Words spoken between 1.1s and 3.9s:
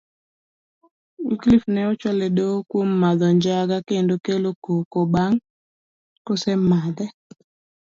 Wyclife ne ochual edoho kuom madho njaga